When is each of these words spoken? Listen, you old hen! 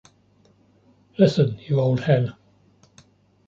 Listen, 1.19 1.59
you 1.59 1.79
old 1.79 1.99
hen! 1.99 2.33